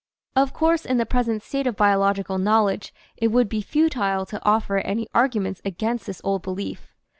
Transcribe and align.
Of 0.35 0.51
course 0.51 0.83
in 0.83 0.97
the 0.97 1.05
present 1.05 1.43
state 1.43 1.67
of 1.67 1.75
biological 1.75 2.39
knowledge 2.39 2.91
it 3.17 3.27
would 3.27 3.47
be 3.47 3.61
futile 3.61 4.25
to 4.25 4.43
offer 4.43 4.77
any 4.77 5.07
arguments 5.13 5.61
against 5.63 6.07
this 6.07 6.21
old 6.23 6.41
belief. 6.41 6.91